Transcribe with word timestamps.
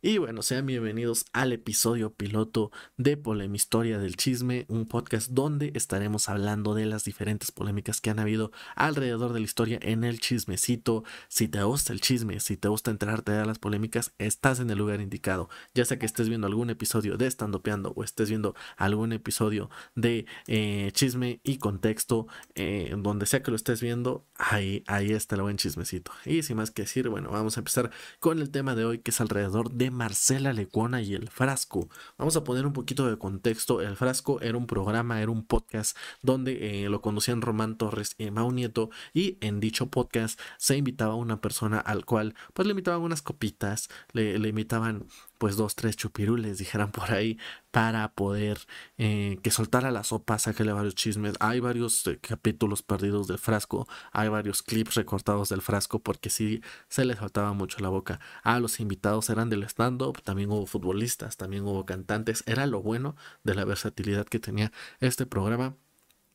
Y 0.00 0.18
bueno, 0.18 0.42
sean 0.42 0.64
bienvenidos 0.64 1.24
al 1.32 1.52
episodio 1.52 2.14
piloto 2.14 2.70
de 2.98 3.16
Polemistoria 3.16 3.98
del 3.98 4.14
Chisme, 4.14 4.64
un 4.68 4.86
podcast 4.86 5.30
donde 5.32 5.72
estaremos 5.74 6.28
hablando 6.28 6.76
de 6.76 6.86
las 6.86 7.02
diferentes 7.02 7.50
polémicas 7.50 8.00
que 8.00 8.10
han 8.10 8.20
habido 8.20 8.52
alrededor 8.76 9.32
de 9.32 9.40
la 9.40 9.44
historia 9.44 9.80
en 9.82 10.04
el 10.04 10.20
chismecito. 10.20 11.02
Si 11.26 11.48
te 11.48 11.64
gusta 11.64 11.92
el 11.92 12.00
chisme, 12.00 12.38
si 12.38 12.56
te 12.56 12.68
gusta 12.68 12.92
enterarte 12.92 13.32
de 13.32 13.44
las 13.44 13.58
polémicas, 13.58 14.12
estás 14.18 14.60
en 14.60 14.70
el 14.70 14.78
lugar 14.78 15.00
indicado. 15.00 15.50
Ya 15.74 15.84
sea 15.84 15.98
que 15.98 16.06
estés 16.06 16.28
viendo 16.28 16.46
algún 16.46 16.70
episodio 16.70 17.16
de 17.16 17.26
Estandopeando 17.26 17.92
o 17.96 18.04
estés 18.04 18.28
viendo 18.28 18.54
algún 18.76 19.12
episodio 19.12 19.68
de 19.96 20.26
eh, 20.46 20.92
chisme 20.92 21.40
y 21.42 21.58
contexto, 21.58 22.28
eh, 22.54 22.94
donde 22.96 23.26
sea 23.26 23.42
que 23.42 23.50
lo 23.50 23.56
estés 23.56 23.80
viendo, 23.80 24.24
ahí, 24.36 24.84
ahí 24.86 25.10
está 25.10 25.34
el 25.34 25.42
buen 25.42 25.56
chismecito. 25.56 26.12
Y 26.24 26.44
sin 26.44 26.56
más 26.56 26.70
que 26.70 26.82
decir, 26.82 27.08
bueno, 27.08 27.32
vamos 27.32 27.56
a 27.56 27.60
empezar 27.62 27.90
con 28.20 28.38
el 28.38 28.50
tema 28.50 28.76
de 28.76 28.84
hoy 28.84 29.00
que 29.00 29.10
es 29.10 29.20
alrededor 29.20 29.72
de 29.72 29.87
Marcela 29.90 30.52
Lecuona 30.52 31.02
y 31.02 31.14
el 31.14 31.28
frasco. 31.28 31.88
Vamos 32.16 32.36
a 32.36 32.44
poner 32.44 32.66
un 32.66 32.72
poquito 32.72 33.08
de 33.08 33.18
contexto. 33.18 33.80
El 33.80 33.96
frasco 33.96 34.40
era 34.40 34.56
un 34.56 34.66
programa, 34.66 35.20
era 35.20 35.30
un 35.30 35.44
podcast 35.44 35.96
donde 36.22 36.84
eh, 36.84 36.88
lo 36.88 37.00
conducían 37.00 37.42
Román 37.42 37.76
Torres 37.76 38.14
y 38.18 38.30
Mau 38.30 38.50
Nieto 38.52 38.90
y 39.14 39.38
en 39.40 39.60
dicho 39.60 39.90
podcast 39.90 40.38
se 40.58 40.76
invitaba 40.76 41.12
a 41.12 41.16
una 41.16 41.40
persona 41.40 41.78
al 41.78 42.04
cual 42.04 42.34
pues 42.54 42.66
le 42.66 42.72
invitaban 42.72 43.02
unas 43.02 43.22
copitas, 43.22 43.88
le, 44.12 44.38
le 44.38 44.48
invitaban 44.48 45.06
pues 45.38 45.56
dos, 45.56 45.74
tres 45.76 45.96
chupirules, 45.96 46.58
dijeran 46.58 46.90
por 46.92 47.12
ahí, 47.12 47.38
para 47.70 48.12
poder 48.12 48.58
eh, 48.98 49.38
que 49.42 49.50
soltara 49.50 49.90
la 49.90 50.04
sopa, 50.04 50.38
saquele 50.38 50.72
varios 50.72 50.94
chismes. 50.94 51.34
Hay 51.40 51.60
varios 51.60 52.06
eh, 52.06 52.18
capítulos 52.20 52.82
perdidos 52.82 53.28
del 53.28 53.38
frasco, 53.38 53.86
hay 54.12 54.28
varios 54.28 54.62
clips 54.62 54.94
recortados 54.96 55.48
del 55.48 55.62
frasco, 55.62 56.00
porque 56.00 56.30
sí 56.30 56.62
se 56.88 57.04
les 57.04 57.18
faltaba 57.18 57.52
mucho 57.52 57.78
la 57.80 57.88
boca. 57.88 58.20
Ah, 58.42 58.60
los 58.60 58.80
invitados 58.80 59.30
eran 59.30 59.48
del 59.48 59.64
stand-up, 59.64 60.22
también 60.22 60.50
hubo 60.50 60.66
futbolistas, 60.66 61.36
también 61.36 61.64
hubo 61.64 61.86
cantantes. 61.86 62.42
Era 62.46 62.66
lo 62.66 62.82
bueno 62.82 63.16
de 63.44 63.54
la 63.54 63.64
versatilidad 63.64 64.26
que 64.26 64.40
tenía 64.40 64.72
este 65.00 65.26
programa. 65.26 65.76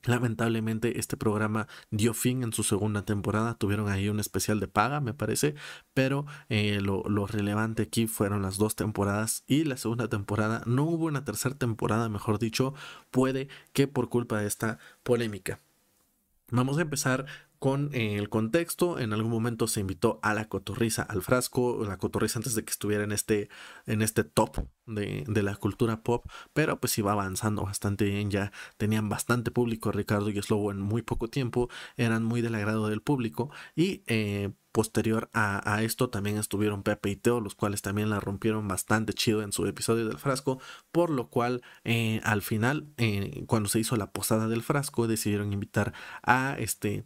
Lamentablemente 0.06 1.00
este 1.00 1.16
programa 1.16 1.68
dio 1.90 2.14
fin 2.14 2.44
en 2.44 2.52
su 2.52 2.64
segunda 2.64 3.06
temporada, 3.06 3.58
tuvieron 3.58 3.90
ahí 3.90 4.09
un 4.09 4.20
especial 4.20 4.59
de 4.59 4.68
paga 4.68 5.00
me 5.00 5.14
parece, 5.14 5.56
pero 5.94 6.26
eh, 6.50 6.82
lo, 6.82 7.04
relevante 7.26 7.84
aquí 7.84 8.08
fueron 8.08 8.42
las 8.42 8.58
dos 8.58 8.76
temporadas 8.76 9.44
y 9.48 9.64
la 9.64 9.78
segunda 9.78 10.09
temporada, 10.09 10.62
no 10.66 10.84
hubo 10.84 11.06
una 11.06 11.24
tercera 11.24 11.56
temporada 11.56 12.09
mejor 12.09 12.38
dicho, 12.38 12.74
puede 13.12 13.48
que 13.72 13.88
por 13.88 14.09
culpa 14.09 14.40
de 14.40 14.48
esta 14.48 14.78
polémica. 15.04 15.62
Vamos 16.52 16.78
a 16.78 16.81
empezar 16.81 17.26
con 17.64 17.90
eh, 17.94 18.18
el 18.18 18.28
contexto. 18.28 19.00
En 19.00 19.14
algún 19.14 19.31
momento 19.31 19.68
se 19.68 19.80
invitó 19.80 20.20
a 20.22 20.34
la 20.34 20.50
cotorriza 20.50 21.02
al 21.02 21.22
frasco, 21.22 21.86
la 21.88 21.98
cotorriza 21.98 22.40
antes 22.40 22.56
de 22.56 22.66
que 22.66 22.72
estuviera 22.72 23.06
este, 23.06 23.48
en 23.86 24.02
este 24.02 24.26
top 24.26 24.58
de, 24.86 25.23
de, 25.28 25.44
la 25.44 25.56
cultura 25.56 26.03
pop, 26.03 26.26
pero 26.53 26.80
pues 26.80 26.98
iba 26.98 27.12
avanzando 27.12 27.64
bastante 27.64 28.06
bien, 28.06 28.31
ya 28.31 28.52
tenían 28.78 29.09
bastante 29.09 29.52
público 29.52 29.92
Ricardo 29.92 30.30
y 30.30 30.42
Slobo 30.42 30.72
en 30.72 30.80
muy 30.81 31.02
poco 31.02 31.30
tiempo, 31.30 31.70
eran 31.98 32.23
muy 32.23 32.42
del 32.42 32.56
agrado 32.56 32.90
del 32.90 33.02
público 33.02 33.50
y 33.75 34.03
eh, 34.08 34.52
posterior 34.73 35.30
a, 35.34 35.75
a, 35.75 35.84
esto 35.84 36.09
también 36.09 36.38
estuvieron 36.38 36.84
Pepe 36.84 37.12
y 37.12 37.16
Teo, 37.16 37.40
los 37.40 37.56
cuales 37.56 37.81
también 37.81 38.09
la 38.09 38.20
rompieron 38.20 38.67
bastante 38.67 39.14
chido 39.14 39.44
en 39.44 39.53
su 39.53 39.66
episodio 39.67 40.08
del 40.08 40.17
frasco, 40.17 40.59
por 40.92 41.12
lo 41.12 41.30
cual 41.30 41.62
eh, 41.86 42.20
al 42.23 42.42
final, 42.42 42.88
eh, 42.97 43.45
cuando 43.47 43.70
se 43.70 43.80
hizo 43.80 43.95
la 43.95 44.12
posada 44.12 44.47
del 44.47 44.64
frasco, 44.64 45.08
decidieron 45.08 45.53
invitar 45.53 45.94
a 46.23 46.56
este 46.58 47.06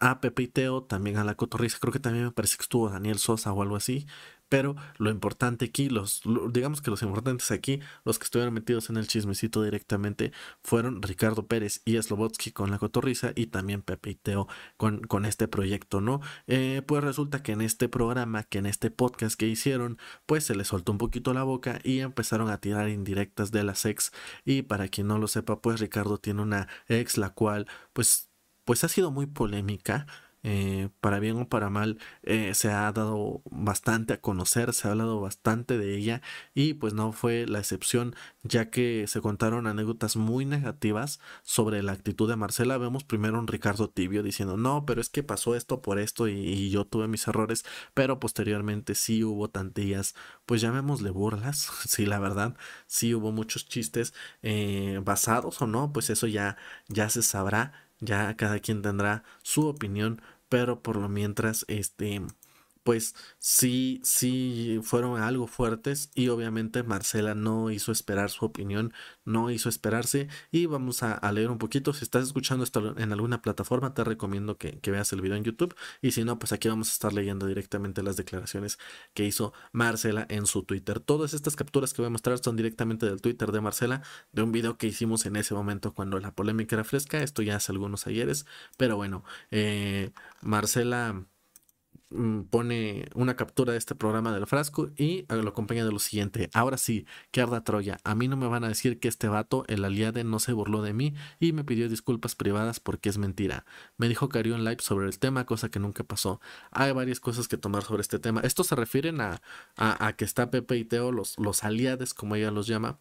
a 0.00 0.20
Pepe 0.20 0.42
y 0.44 0.48
Teo, 0.48 0.82
también 0.82 1.16
a 1.16 1.22
la 1.24 1.36
Cotorriza, 1.36 1.78
creo 1.80 1.92
que 1.92 2.00
también 2.00 2.24
me 2.24 2.32
parece 2.32 2.56
que 2.56 2.62
estuvo 2.62 2.90
Daniel 2.90 3.18
Sosa 3.18 3.52
o 3.52 3.62
algo 3.62 3.76
así, 3.76 4.06
pero 4.52 4.76
lo 4.98 5.08
importante 5.08 5.64
aquí, 5.64 5.88
los, 5.88 6.20
digamos 6.50 6.82
que 6.82 6.90
los 6.90 7.00
importantes 7.00 7.50
aquí, 7.50 7.80
los 8.04 8.18
que 8.18 8.24
estuvieron 8.24 8.52
metidos 8.52 8.90
en 8.90 8.98
el 8.98 9.06
chismecito 9.06 9.62
directamente, 9.62 10.30
fueron 10.62 11.00
Ricardo 11.00 11.46
Pérez 11.46 11.80
y 11.86 11.96
Slobotsky 11.96 12.52
con 12.52 12.70
la 12.70 12.78
cotorriza 12.78 13.32
y 13.34 13.46
también 13.46 13.80
Pepe 13.80 14.10
y 14.10 14.14
Teo 14.14 14.48
con, 14.76 15.00
con 15.04 15.24
este 15.24 15.48
proyecto, 15.48 16.02
¿no? 16.02 16.20
Eh, 16.48 16.82
pues 16.86 17.02
resulta 17.02 17.42
que 17.42 17.52
en 17.52 17.62
este 17.62 17.88
programa, 17.88 18.42
que 18.42 18.58
en 18.58 18.66
este 18.66 18.90
podcast 18.90 19.36
que 19.36 19.46
hicieron, 19.46 19.96
pues 20.26 20.44
se 20.44 20.54
les 20.54 20.68
soltó 20.68 20.92
un 20.92 20.98
poquito 20.98 21.32
la 21.32 21.44
boca 21.44 21.80
y 21.82 22.00
empezaron 22.00 22.50
a 22.50 22.58
tirar 22.58 22.90
indirectas 22.90 23.52
de 23.52 23.64
las 23.64 23.86
ex. 23.86 24.12
Y 24.44 24.60
para 24.60 24.88
quien 24.88 25.06
no 25.06 25.16
lo 25.16 25.28
sepa, 25.28 25.62
pues 25.62 25.80
Ricardo 25.80 26.18
tiene 26.18 26.42
una 26.42 26.68
ex, 26.88 27.16
la 27.16 27.30
cual, 27.30 27.68
pues 27.94 28.28
pues 28.64 28.84
ha 28.84 28.88
sido 28.88 29.10
muy 29.10 29.26
polémica. 29.26 30.06
Eh, 30.44 30.88
para 31.00 31.20
bien 31.20 31.38
o 31.38 31.48
para 31.48 31.70
mal, 31.70 31.98
eh, 32.24 32.52
se 32.54 32.68
ha 32.68 32.90
dado 32.90 33.42
bastante 33.50 34.12
a 34.14 34.20
conocer, 34.20 34.72
se 34.72 34.88
ha 34.88 34.90
hablado 34.90 35.20
bastante 35.20 35.78
de 35.78 35.96
ella 35.96 36.20
y 36.52 36.74
pues 36.74 36.94
no 36.94 37.12
fue 37.12 37.46
la 37.46 37.60
excepción, 37.60 38.16
ya 38.42 38.68
que 38.70 39.06
se 39.06 39.20
contaron 39.20 39.68
anécdotas 39.68 40.16
muy 40.16 40.44
negativas 40.44 41.20
sobre 41.44 41.82
la 41.84 41.92
actitud 41.92 42.28
de 42.28 42.34
Marcela. 42.36 42.76
Vemos 42.78 43.04
primero 43.04 43.38
un 43.38 43.46
Ricardo 43.46 43.88
Tibio 43.88 44.24
diciendo, 44.24 44.56
no, 44.56 44.84
pero 44.84 45.00
es 45.00 45.10
que 45.10 45.22
pasó 45.22 45.54
esto 45.54 45.80
por 45.80 45.98
esto 46.00 46.26
y, 46.28 46.70
yo 46.70 46.86
tuve 46.86 47.06
mis 47.08 47.26
errores, 47.28 47.64
pero 47.94 48.18
posteriormente 48.18 48.94
sí 48.94 49.24
hubo 49.24 49.48
tantillas, 49.50 50.14
pues 50.46 50.60
llamémosle 50.60 51.10
burlas, 51.10 51.70
sí, 51.88 52.06
la 52.06 52.18
verdad, 52.18 52.56
sí 52.86 53.14
hubo 53.14 53.30
muchos 53.32 53.68
chistes 53.68 54.14
eh, 54.42 55.00
basados 55.04 55.60
o 55.62 55.66
no, 55.66 55.92
pues 55.92 56.10
eso 56.10 56.26
ya, 56.26 56.56
ya 56.88 57.08
se 57.10 57.22
sabrá 57.22 57.81
ya 58.02 58.36
cada 58.36 58.58
quien 58.60 58.82
tendrá 58.82 59.24
su 59.42 59.66
opinión, 59.68 60.20
pero 60.50 60.82
por 60.82 60.96
lo 60.96 61.08
mientras, 61.08 61.64
este, 61.68 62.20
pues 62.82 63.14
sí, 63.38 64.00
sí 64.04 64.80
fueron 64.82 65.20
algo 65.20 65.46
fuertes 65.46 66.10
y 66.14 66.28
obviamente 66.28 66.82
Marcela 66.82 67.34
no 67.34 67.70
hizo 67.70 67.92
esperar 67.92 68.30
su 68.30 68.44
opinión, 68.44 68.92
no 69.24 69.50
hizo 69.50 69.68
esperarse 69.68 70.28
y 70.50 70.66
vamos 70.66 71.02
a, 71.02 71.20
leer 71.32 71.50
un 71.50 71.58
poquito. 71.58 71.92
Si 71.92 72.04
estás 72.04 72.24
escuchando 72.24 72.64
esto 72.64 72.96
en 72.98 73.12
alguna 73.12 73.42
plataforma, 73.42 73.94
te 73.94 74.04
recomiendo 74.04 74.58
que, 74.58 74.80
veas 74.92 75.12
el 75.12 75.22
video 75.22 75.36
en 75.36 75.44
YouTube 75.44 75.74
y 76.02 76.10
si 76.10 76.24
no, 76.24 76.38
pues 76.38 76.52
aquí 76.52 76.68
vamos 76.68 76.90
a 76.90 76.92
estar 76.92 77.12
leyendo 77.12 77.46
directamente 77.46 78.02
las 78.02 78.16
declaraciones 78.16 78.78
que 79.14 79.24
hizo 79.24 79.52
Marcela 79.72 80.26
en 80.28 80.46
su 80.46 80.64
Twitter. 80.64 81.00
Todas 81.00 81.34
estas 81.34 81.56
capturas 81.56 81.94
que 81.94 82.02
voy 82.02 82.08
a 82.08 82.10
mostrar 82.10 82.38
son 82.38 82.56
directamente 82.56 83.06
del 83.06 83.22
Twitter 83.22 83.52
de 83.52 83.60
Marcela, 83.60 84.02
de 84.32 84.42
un 84.42 84.52
video 84.52 84.76
que 84.76 84.86
hicimos 84.86 85.24
en 85.26 85.36
ese 85.36 85.54
momento 85.54 85.94
cuando 85.94 86.18
la 86.20 86.34
polémica 86.34 86.76
era 86.76 86.84
fresca, 86.84 87.22
esto 87.22 87.42
ya 87.42 87.56
hace 87.56 87.72
algunos 87.72 88.06
ayeres, 88.06 88.46
pero 88.76 88.96
bueno, 88.96 89.24
eh, 89.50 90.12
Marcela 90.42 91.24
pone 92.50 93.06
una 93.14 93.36
captura 93.36 93.72
de 93.72 93.78
este 93.78 93.94
programa 93.94 94.32
del 94.32 94.46
frasco 94.46 94.90
y 94.96 95.24
lo 95.28 95.48
acompaña 95.48 95.84
de 95.84 95.92
lo 95.92 95.98
siguiente. 95.98 96.50
Ahora 96.52 96.76
sí, 96.76 97.06
que 97.30 97.40
arda 97.40 97.64
Troya. 97.64 97.98
A 98.04 98.14
mí 98.14 98.28
no 98.28 98.36
me 98.36 98.46
van 98.46 98.64
a 98.64 98.68
decir 98.68 99.00
que 99.00 99.08
este 99.08 99.28
vato, 99.28 99.64
el 99.68 99.84
aliade, 99.84 100.24
no 100.24 100.38
se 100.38 100.52
burló 100.52 100.82
de 100.82 100.92
mí 100.92 101.14
y 101.40 101.52
me 101.52 101.64
pidió 101.64 101.88
disculpas 101.88 102.34
privadas 102.34 102.80
porque 102.80 103.08
es 103.08 103.18
mentira. 103.18 103.64
Me 103.96 104.08
dijo 104.08 104.28
que 104.28 104.38
haría 104.38 104.54
un 104.54 104.64
live 104.64 104.80
sobre 104.80 105.06
el 105.06 105.18
tema, 105.18 105.46
cosa 105.46 105.70
que 105.70 105.78
nunca 105.78 106.04
pasó. 106.04 106.40
Hay 106.70 106.92
varias 106.92 107.20
cosas 107.20 107.48
que 107.48 107.56
tomar 107.56 107.82
sobre 107.82 108.02
este 108.02 108.18
tema. 108.18 108.40
Estos 108.42 108.66
se 108.68 108.76
refieren 108.76 109.20
a, 109.20 109.40
a, 109.76 110.12
que 110.14 110.24
está 110.24 110.50
Pepe 110.50 110.76
y 110.76 110.84
Teo, 110.84 111.12
los, 111.12 111.38
los 111.38 111.64
aliades, 111.64 112.14
como 112.14 112.36
ella 112.36 112.50
los 112.50 112.66
llama, 112.66 112.98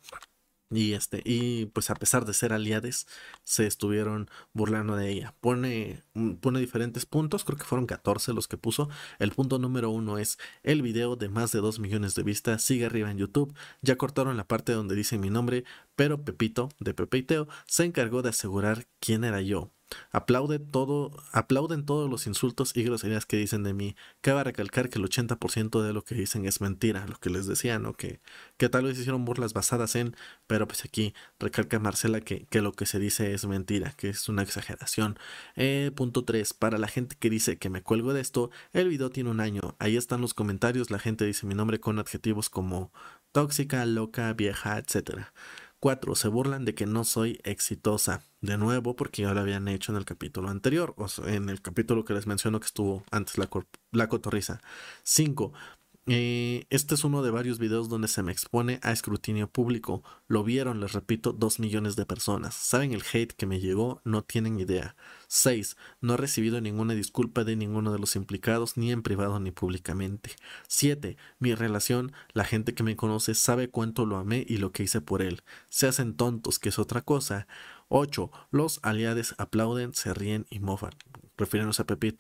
y 0.72 0.94
este, 0.94 1.22
y 1.26 1.66
pues 1.68 1.90
a 1.90 1.96
pesar 1.96 2.26
de 2.26 2.34
ser 2.34 2.54
aliades, 2.54 3.08
se 3.44 3.68
estuvieron 3.68 4.30
burlando 4.54 4.96
de 4.96 5.10
ella. 5.10 5.36
Pone, 5.42 6.04
mm, 6.14 6.34
pone 6.36 6.60
diferentes 6.60 7.06
puntos, 7.06 7.44
creo 7.44 7.58
que 7.58 7.66
fueron 7.66 7.86
14 7.86 8.34
los 8.34 8.48
que 8.48 8.58
puso. 8.58 8.90
El 9.20 9.32
punto 9.32 9.60
número 9.60 9.90
uno 9.90 10.18
es 10.18 10.40
el 10.64 10.82
video 10.82 11.16
de 11.16 11.30
más 11.30 11.52
de 11.52 11.60
2 11.60 11.80
millones 11.80 12.16
de 12.16 12.24
vistas, 12.24 12.64
sigue 12.64 12.86
arriba 12.86 13.12
en 13.12 13.18
YouTube. 13.18 13.54
Ya 13.82 13.98
cortaron 13.98 14.38
la 14.38 14.48
parte 14.48 14.72
donde 14.74 14.96
dice 14.96 15.18
mi 15.18 15.30
nombre, 15.30 15.66
pero 15.96 16.24
Pepito, 16.24 16.70
de 16.80 16.94
Pepe 16.94 17.22
se 17.66 17.84
encargó 17.84 18.22
de 18.22 18.30
asegurar 18.30 18.88
quién 19.00 19.24
era 19.24 19.42
yo. 19.42 19.72
Todo, 20.72 21.12
aplauden 21.32 21.86
todos 21.86 22.10
los 22.10 22.28
insultos 22.28 22.76
y 22.76 22.84
groserías 22.84 23.26
que 23.26 23.38
dicen 23.38 23.64
de 23.64 23.74
mí. 23.74 23.96
Cabe 24.22 24.44
recalcar 24.44 24.90
que 24.90 25.00
el 25.00 25.06
80% 25.06 25.82
de 25.82 25.94
lo 25.94 26.04
que 26.04 26.16
dicen 26.16 26.46
es 26.46 26.62
mentira, 26.62 27.06
lo 27.08 27.16
que 27.16 27.30
les 27.30 27.48
decía, 27.48 27.80
¿no? 27.80 27.94
Que, 27.94 28.20
que 28.58 28.70
tal 28.70 28.86
vez 28.86 28.98
hicieron 28.98 29.26
burlas 29.26 29.54
basadas 29.54 29.96
en, 29.96 30.16
pero 30.48 30.68
pues 30.68 30.86
aquí 30.86 31.14
recalca 31.40 31.80
Marcela 31.80 32.22
que, 32.22 32.46
que 32.50 32.62
lo 32.62 32.74
que 32.74 32.86
se 32.86 33.00
dice 33.00 33.34
es 33.34 33.46
mentira, 33.46 33.94
que 33.98 34.10
es 34.10 34.30
una 34.30 34.44
exageración. 34.44 35.18
Eh, 35.56 35.92
punto 35.96 36.24
3. 36.24 36.54
Para 36.54 36.78
la 36.78 36.88
gente 36.88 37.16
que 37.20 37.30
dice 37.30 37.58
que 37.58 37.70
me 37.70 37.84
cuelgo 37.84 38.14
de 38.14 38.22
esto, 38.22 38.52
el 38.74 38.90
video 38.90 39.10
tiene 39.10 39.30
un 39.30 39.40
año. 39.40 39.76
Ahí 39.80 39.98
están 39.98 40.22
los 40.22 40.34
comentarios, 40.34 40.92
la 40.92 41.00
gente 41.00 41.26
dice 41.26 41.46
mi 41.46 41.56
nombre 41.56 41.80
con 41.80 42.00
adjetivos 42.00 42.50
como 42.50 42.92
tóxica, 43.32 43.86
loca, 43.86 44.34
vieja, 44.34 44.78
etcétera. 44.78 45.34
4. 45.82 46.16
Se 46.16 46.28
burlan 46.30 46.64
de 46.64 46.76
que 46.76 46.86
no 46.86 47.04
soy 47.04 47.42
exitosa. 47.44 48.24
De 48.40 48.58
nuevo, 48.58 48.96
porque 48.96 49.24
ya 49.24 49.34
lo 49.34 49.42
habían 49.42 49.68
hecho 49.68 49.92
en 49.92 49.98
el 49.98 50.06
capítulo 50.06 50.50
anterior, 50.50 50.96
o 50.98 51.08
en 51.28 51.50
el 51.50 51.62
capítulo 51.62 52.06
que 52.06 52.14
les 52.14 52.26
menciono 52.28 52.60
que 52.60 52.68
estuvo 52.68 53.04
antes 53.12 53.38
la, 53.38 53.50
la 53.92 54.08
cotorriza. 54.08 54.62
5. 55.04 55.52
Eh, 56.08 56.66
este 56.72 56.96
es 56.96 57.04
uno 57.04 57.22
de 57.22 57.30
varios 57.30 57.60
videos 57.60 57.88
donde 57.88 58.08
se 58.08 58.24
me 58.24 58.32
expone 58.32 58.80
a 58.82 58.92
escrutinio 58.92 59.48
público. 59.48 60.04
Lo 60.28 60.44
vieron, 60.44 60.80
les 60.80 60.94
repito, 60.94 61.32
dos 61.32 61.60
millones 61.60 61.96
de 61.96 62.08
personas. 62.08 62.56
¿Saben 62.56 62.92
el 62.94 63.04
hate 63.14 63.34
que 63.34 63.46
me 63.46 63.60
llegó? 63.60 64.02
No 64.04 64.24
tienen 64.24 64.60
idea. 64.60 64.96
6. 65.28 65.78
No 66.02 66.16
he 66.16 66.18
recibido 66.18 66.60
ninguna 66.60 66.96
disculpa 66.96 67.44
de 67.44 67.56
ninguno 67.56 67.94
de 67.94 68.00
los 68.00 68.16
implicados, 68.16 68.78
ni 68.78 68.92
en 68.92 69.04
privado 69.04 69.40
ni 69.40 69.52
públicamente. 69.52 70.32
7. 70.68 71.18
Mi 71.38 71.54
relación, 71.54 72.14
la 72.34 72.46
gente 72.46 72.74
que 72.74 72.84
me 72.84 72.96
conoce 72.96 73.36
sabe 73.36 73.70
cuánto 73.70 74.08
lo 74.08 74.18
amé 74.18 74.44
y 74.48 74.58
lo 74.58 74.72
que 74.72 74.84
hice 74.84 75.02
por 75.02 75.22
él. 75.22 75.44
Se 75.70 75.88
hacen 75.88 76.16
tontos, 76.16 76.58
que 76.58 76.70
es 76.70 76.80
otra 76.80 77.02
cosa. 77.02 77.48
8. 77.90 78.32
Los 78.50 78.80
aliados 78.82 79.36
aplauden, 79.38 79.94
se 79.94 80.14
ríen 80.16 80.48
y 80.50 80.60
mofan 80.60 80.94
refiriéndose 81.42 81.82
a 81.82 81.86
Pepe 81.86 82.16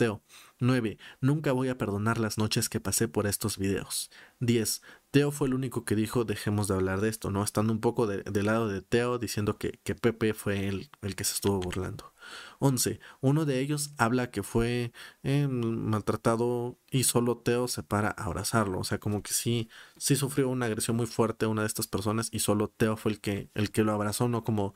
9. 0.59 0.97
Nunca 1.21 1.51
voy 1.51 1.69
a 1.69 1.77
perdonar 1.77 2.19
las 2.19 2.37
noches 2.37 2.69
que 2.69 2.79
pasé 2.79 3.07
por 3.07 3.27
estos 3.27 3.57
videos. 3.57 4.09
10. 4.39 4.81
Teo 5.11 5.31
fue 5.31 5.47
el 5.47 5.53
único 5.53 5.85
que 5.85 5.95
dijo 5.95 6.25
dejemos 6.25 6.67
de 6.67 6.73
hablar 6.73 7.01
de 7.01 7.09
esto, 7.09 7.31
¿no? 7.31 7.43
Estando 7.43 7.71
un 7.71 7.81
poco 7.81 8.07
del 8.07 8.45
lado 8.45 8.67
de 8.67 8.81
Teo 8.81 9.19
diciendo 9.19 9.57
que, 9.57 9.79
que 9.83 9.95
Pepe 9.95 10.33
fue 10.33 10.67
el, 10.67 10.89
el, 11.01 11.15
que 11.15 11.23
se 11.23 11.35
estuvo 11.35 11.59
burlando. 11.59 12.13
11. 12.59 12.99
Uno 13.21 13.45
de 13.45 13.59
ellos 13.59 13.93
habla 13.97 14.31
que 14.31 14.43
fue 14.43 14.91
eh, 15.23 15.47
maltratado 15.47 16.77
y 16.89 17.03
solo 17.03 17.37
Teo 17.37 17.67
se 17.67 17.83
para 17.83 18.09
a 18.09 18.25
abrazarlo. 18.25 18.79
O 18.79 18.83
sea, 18.83 18.99
como 18.99 19.21
que 19.21 19.33
sí, 19.33 19.69
sí 19.97 20.15
sufrió 20.15 20.49
una 20.49 20.65
agresión 20.65 20.97
muy 20.97 21.07
fuerte 21.07 21.45
una 21.45 21.61
de 21.61 21.67
estas 21.67 21.87
personas 21.87 22.29
y 22.31 22.39
solo 22.39 22.69
Teo 22.69 22.97
fue 22.97 23.11
el 23.13 23.21
que, 23.21 23.49
el 23.53 23.71
que 23.71 23.83
lo 23.83 23.93
abrazó, 23.93 24.27
no 24.29 24.43
como, 24.43 24.73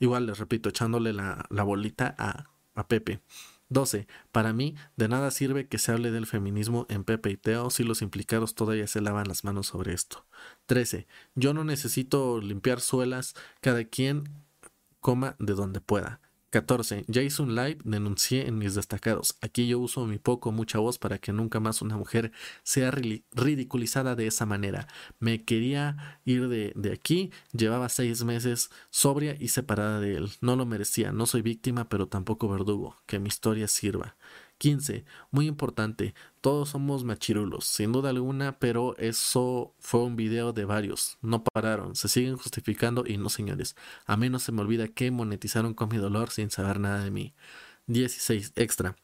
igual 0.00 0.26
les 0.26 0.38
repito, 0.38 0.68
echándole 0.68 1.12
la, 1.12 1.46
la 1.50 1.62
bolita 1.62 2.14
a, 2.18 2.50
a 2.74 2.88
Pepe. 2.88 3.20
12. 3.68 4.06
Para 4.32 4.52
mí, 4.52 4.76
de 4.96 5.08
nada 5.08 5.30
sirve 5.30 5.68
que 5.68 5.78
se 5.78 5.92
hable 5.92 6.10
del 6.10 6.26
feminismo 6.26 6.86
en 6.88 7.04
Pepe 7.04 7.30
y 7.30 7.36
Teo 7.36 7.70
si 7.70 7.84
los 7.84 8.02
implicados 8.02 8.54
todavía 8.54 8.86
se 8.86 9.00
lavan 9.00 9.28
las 9.28 9.44
manos 9.44 9.68
sobre 9.68 9.94
esto. 9.94 10.26
13. 10.66 11.06
Yo 11.34 11.54
no 11.54 11.64
necesito 11.64 12.40
limpiar 12.40 12.80
suelas, 12.80 13.34
cada 13.60 13.84
quien 13.84 14.28
coma 15.00 15.36
de 15.38 15.54
donde 15.54 15.80
pueda. 15.80 16.20
14. 16.54 17.04
Ya 17.08 17.22
hice 17.22 17.42
un 17.42 17.56
live, 17.56 17.78
denuncié 17.82 18.46
en 18.46 18.58
mis 18.58 18.76
destacados. 18.76 19.36
Aquí 19.40 19.66
yo 19.66 19.80
uso 19.80 20.06
mi 20.06 20.18
poco, 20.18 20.52
mucha 20.52 20.78
voz 20.78 20.98
para 20.98 21.18
que 21.18 21.32
nunca 21.32 21.58
más 21.58 21.82
una 21.82 21.96
mujer 21.96 22.30
sea 22.62 22.92
ridiculizada 22.92 24.14
de 24.14 24.28
esa 24.28 24.46
manera. 24.46 24.86
Me 25.18 25.44
quería 25.44 26.20
ir 26.24 26.46
de, 26.48 26.72
de 26.76 26.92
aquí, 26.92 27.32
llevaba 27.52 27.88
seis 27.88 28.22
meses 28.22 28.70
sobria 28.90 29.36
y 29.36 29.48
separada 29.48 29.98
de 29.98 30.14
él. 30.14 30.30
No 30.40 30.54
lo 30.54 30.64
merecía, 30.64 31.10
no 31.10 31.26
soy 31.26 31.42
víctima, 31.42 31.88
pero 31.88 32.06
tampoco 32.06 32.48
verdugo. 32.48 32.98
Que 33.06 33.18
mi 33.18 33.26
historia 33.26 33.66
sirva. 33.66 34.14
15. 34.64 35.04
Muy 35.30 35.46
importante, 35.46 36.14
todos 36.40 36.70
somos 36.70 37.04
machirulos, 37.04 37.66
sin 37.66 37.92
duda 37.92 38.08
alguna, 38.08 38.58
pero 38.58 38.96
eso 38.96 39.74
fue 39.78 40.00
un 40.02 40.16
video 40.16 40.54
de 40.54 40.64
varios. 40.64 41.18
No 41.20 41.44
pararon, 41.44 41.94
se 41.94 42.08
siguen 42.08 42.38
justificando 42.38 43.04
y 43.06 43.18
no 43.18 43.28
señores. 43.28 43.76
A 44.06 44.16
mí 44.16 44.30
no 44.30 44.38
se 44.38 44.52
me 44.52 44.62
olvida 44.62 44.88
que 44.88 45.10
monetizaron 45.10 45.74
con 45.74 45.90
mi 45.90 45.98
dolor 45.98 46.30
sin 46.30 46.50
saber 46.50 46.80
nada 46.80 47.04
de 47.04 47.10
mí. 47.10 47.34
16. 47.88 48.54
Extra. 48.56 48.96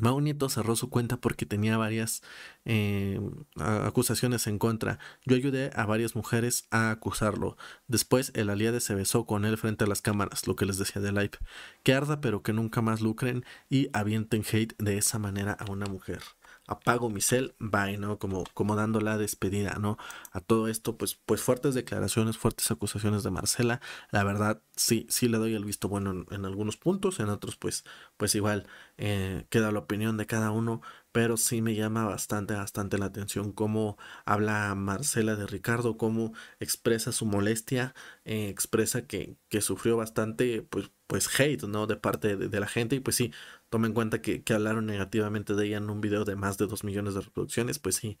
Mau 0.00 0.20
Nieto 0.20 0.48
cerró 0.48 0.74
su 0.74 0.88
cuenta 0.88 1.18
porque 1.18 1.46
tenía 1.46 1.76
varias 1.76 2.22
eh, 2.64 3.20
acusaciones 3.56 4.46
en 4.46 4.58
contra. 4.58 4.98
Yo 5.24 5.36
ayudé 5.36 5.70
a 5.74 5.86
varias 5.86 6.16
mujeres 6.16 6.66
a 6.70 6.90
acusarlo. 6.90 7.56
Después 7.88 8.32
el 8.34 8.50
aliado 8.50 8.80
se 8.80 8.94
besó 8.94 9.26
con 9.26 9.44
él 9.44 9.58
frente 9.58 9.84
a 9.84 9.86
las 9.86 10.02
cámaras, 10.02 10.46
lo 10.46 10.56
que 10.56 10.66
les 10.66 10.78
decía 10.78 11.02
de 11.02 11.12
live. 11.12 11.38
Que 11.82 11.94
arda 11.94 12.20
pero 12.20 12.42
que 12.42 12.52
nunca 12.52 12.80
más 12.80 13.00
lucren 13.00 13.44
y 13.68 13.88
avienten 13.92 14.44
hate 14.50 14.74
de 14.78 14.98
esa 14.98 15.18
manera 15.18 15.52
a 15.52 15.70
una 15.70 15.86
mujer 15.86 16.20
apago 16.66 17.10
mi 17.10 17.20
cel, 17.20 17.54
bye, 17.58 17.98
¿no? 17.98 18.18
Como, 18.18 18.44
como 18.54 18.76
dando 18.76 19.00
la 19.00 19.18
despedida, 19.18 19.76
¿no? 19.80 19.98
A 20.32 20.40
todo 20.40 20.68
esto, 20.68 20.96
pues, 20.96 21.14
pues 21.26 21.42
fuertes 21.42 21.74
declaraciones, 21.74 22.38
fuertes 22.38 22.70
acusaciones 22.70 23.22
de 23.22 23.30
Marcela. 23.30 23.80
La 24.10 24.24
verdad, 24.24 24.62
sí, 24.76 25.06
sí 25.10 25.28
le 25.28 25.38
doy 25.38 25.54
el 25.54 25.64
visto 25.64 25.88
bueno 25.88 26.24
en, 26.30 26.44
algunos 26.44 26.76
puntos, 26.76 27.20
en 27.20 27.28
otros, 27.28 27.56
pues, 27.56 27.84
pues 28.16 28.34
igual 28.34 28.66
eh, 28.96 29.46
queda 29.50 29.72
la 29.72 29.80
opinión 29.80 30.16
de 30.16 30.26
cada 30.26 30.50
uno, 30.50 30.80
pero 31.12 31.36
sí 31.36 31.62
me 31.62 31.74
llama 31.74 32.04
bastante, 32.04 32.54
bastante 32.54 32.98
la 32.98 33.06
atención 33.06 33.52
cómo 33.52 33.98
habla 34.24 34.74
Marcela 34.74 35.36
de 35.36 35.46
Ricardo, 35.46 35.96
cómo 35.96 36.32
expresa 36.60 37.12
su 37.12 37.26
molestia, 37.26 37.94
eh, 38.24 38.48
expresa 38.48 39.06
que, 39.06 39.36
que 39.48 39.60
sufrió 39.60 39.96
bastante, 39.96 40.62
pues, 40.62 40.90
pues 41.06 41.28
hate, 41.38 41.64
¿no? 41.64 41.86
De 41.86 41.96
parte 41.96 42.36
de, 42.36 42.48
de 42.48 42.60
la 42.60 42.68
gente 42.68 42.96
y 42.96 43.00
pues 43.00 43.16
sí, 43.16 43.32
toma 43.72 43.86
en 43.86 43.94
cuenta 43.94 44.20
que, 44.20 44.44
hablaron 44.54 44.84
negativamente 44.86 45.54
de 45.54 45.66
ella 45.66 45.78
en 45.78 45.88
un 45.90 46.02
video 46.02 46.24
de 46.26 46.36
más 46.36 46.58
de 46.58 46.66
2 46.66 46.84
millones 46.84 47.14
de 47.14 47.22
reproducciones, 47.22 47.78
pues 47.78 47.96
sí, 47.96 48.18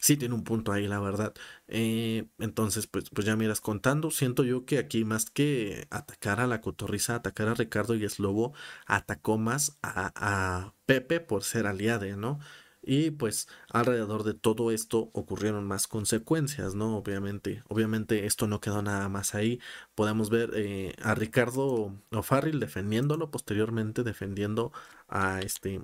sí 0.00 0.16
tiene 0.16 0.34
un 0.34 0.44
punto 0.44 0.72
ahí, 0.72 0.88
la 0.88 1.00
verdad. 1.00 1.34
Eh, 1.68 2.28
entonces, 2.38 2.86
pues, 2.86 3.10
pues 3.10 3.26
ya 3.26 3.36
miras 3.36 3.60
contando, 3.60 4.10
siento 4.10 4.44
yo 4.44 4.64
que 4.64 4.78
aquí 4.78 5.04
más 5.04 5.30
que 5.30 5.86
atacar 5.90 6.40
a 6.40 6.46
la 6.46 6.62
cotorriza, 6.62 7.16
atacar 7.16 7.48
a 7.48 7.54
Ricardo 7.54 7.94
y 7.96 8.04
es 8.04 8.18
Lobo, 8.18 8.54
atacó 8.86 9.38
más 9.38 9.78
a, 9.82 10.12
a 10.16 10.74
Pepe 10.86 11.20
por 11.20 11.44
ser 11.44 11.66
aliade, 11.66 12.16
¿no? 12.16 12.40
Y 12.90 13.10
pues 13.10 13.48
alrededor 13.70 14.24
de 14.24 14.32
todo 14.32 14.70
esto 14.70 15.10
ocurrieron 15.12 15.66
más 15.66 15.86
consecuencias, 15.86 16.74
¿no? 16.74 16.96
Obviamente, 16.96 17.62
obviamente 17.68 18.24
esto 18.24 18.46
no 18.46 18.62
quedó 18.62 18.80
nada 18.80 19.10
más 19.10 19.34
ahí. 19.34 19.60
Podemos 19.94 20.30
ver 20.30 20.52
eh, 20.54 20.94
a 21.02 21.14
Ricardo 21.14 21.94
O'Farrill 22.12 22.60
defendiéndolo, 22.60 23.30
posteriormente 23.30 24.04
defendiendo 24.04 24.72
a 25.06 25.40
este 25.40 25.82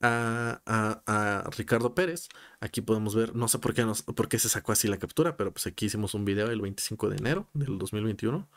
a, 0.00 0.62
a, 1.06 1.50
Ricardo 1.56 1.94
Pérez. 1.94 2.28
Aquí 2.60 2.82
podemos 2.82 3.16
ver, 3.16 3.34
no 3.34 3.48
sé 3.48 3.58
por 3.58 3.74
qué, 3.74 3.84
nos, 3.84 4.02
por 4.02 4.28
qué 4.28 4.38
se 4.38 4.48
sacó 4.48 4.70
así 4.70 4.86
la 4.86 4.98
captura, 4.98 5.36
pero 5.36 5.52
pues 5.52 5.66
aquí 5.66 5.86
hicimos 5.86 6.14
un 6.14 6.24
video 6.24 6.50
el 6.50 6.60
25 6.60 7.08
de 7.08 7.16
enero 7.16 7.48
del 7.52 7.78
2021 7.78 8.48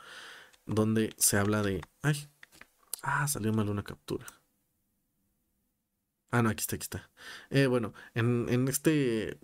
donde 0.66 1.14
se 1.18 1.36
habla 1.38 1.62
de... 1.62 1.82
Ay, 2.02 2.28
ah, 3.02 3.26
salió 3.28 3.52
mal 3.52 3.68
una 3.68 3.82
captura. 3.84 4.26
Ah, 6.30 6.42
no, 6.42 6.50
aquí 6.50 6.60
está, 6.60 6.76
aquí 6.76 6.84
está. 6.84 7.10
Eh, 7.50 7.66
bueno, 7.66 7.94
en, 8.14 8.46
en 8.48 8.68
este. 8.68 9.38